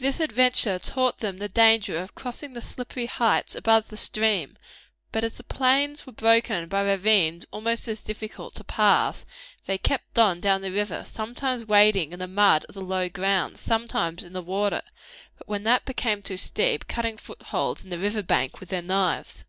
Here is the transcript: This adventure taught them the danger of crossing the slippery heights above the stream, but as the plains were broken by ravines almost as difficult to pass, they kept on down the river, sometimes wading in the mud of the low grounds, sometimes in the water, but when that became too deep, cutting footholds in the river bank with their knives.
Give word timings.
This 0.00 0.18
adventure 0.18 0.80
taught 0.80 1.20
them 1.20 1.38
the 1.38 1.48
danger 1.48 1.96
of 1.96 2.16
crossing 2.16 2.54
the 2.54 2.60
slippery 2.60 3.06
heights 3.06 3.54
above 3.54 3.86
the 3.86 3.96
stream, 3.96 4.58
but 5.12 5.22
as 5.22 5.34
the 5.34 5.44
plains 5.44 6.04
were 6.04 6.12
broken 6.12 6.66
by 6.68 6.80
ravines 6.82 7.46
almost 7.52 7.86
as 7.86 8.02
difficult 8.02 8.56
to 8.56 8.64
pass, 8.64 9.24
they 9.66 9.78
kept 9.78 10.18
on 10.18 10.40
down 10.40 10.62
the 10.62 10.72
river, 10.72 11.04
sometimes 11.06 11.64
wading 11.66 12.12
in 12.12 12.18
the 12.18 12.26
mud 12.26 12.64
of 12.68 12.74
the 12.74 12.80
low 12.82 13.08
grounds, 13.08 13.60
sometimes 13.60 14.24
in 14.24 14.32
the 14.32 14.42
water, 14.42 14.82
but 15.38 15.46
when 15.46 15.62
that 15.62 15.84
became 15.84 16.20
too 16.20 16.36
deep, 16.52 16.88
cutting 16.88 17.16
footholds 17.16 17.84
in 17.84 17.90
the 17.90 17.98
river 18.00 18.24
bank 18.24 18.58
with 18.58 18.70
their 18.70 18.82
knives. 18.82 19.44